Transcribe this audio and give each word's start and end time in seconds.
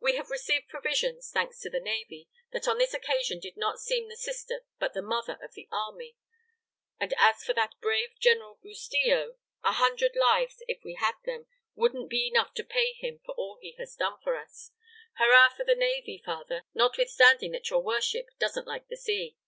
We 0.00 0.16
have 0.16 0.28
received 0.28 0.68
provisions, 0.68 1.30
thanks 1.30 1.58
to 1.60 1.70
the 1.70 1.80
navy, 1.80 2.28
that 2.50 2.68
on 2.68 2.76
this 2.76 2.92
occasion 2.92 3.40
did 3.40 3.56
not 3.56 3.80
seem 3.80 4.06
the 4.06 4.18
sister 4.18 4.66
but 4.78 4.92
the 4.92 5.00
mother 5.00 5.38
of 5.42 5.54
the 5.54 5.66
army; 5.70 6.14
and 7.00 7.14
as 7.16 7.42
for 7.42 7.54
that 7.54 7.76
brave 7.80 8.10
General 8.18 8.58
Bustillo, 8.62 9.38
a 9.64 9.72
hundred 9.72 10.14
lives, 10.14 10.62
if 10.68 10.84
we 10.84 10.96
had 10.96 11.14
them, 11.24 11.46
wouldn't 11.74 12.10
be 12.10 12.26
enough 12.28 12.52
to 12.52 12.64
pay 12.64 12.92
him 12.92 13.20
for 13.24 13.34
all 13.36 13.56
he 13.62 13.72
has 13.78 13.96
done 13.96 14.18
for 14.22 14.36
us. 14.36 14.72
Hurrah 15.14 15.48
for 15.56 15.64
the 15.64 15.74
navy, 15.74 16.22
father, 16.22 16.64
notwithstanding 16.74 17.52
that 17.52 17.70
your 17.70 17.80
worship 17.82 18.26
doesn't 18.38 18.66
like 18.66 18.88
the 18.88 18.98
sea. 18.98 19.38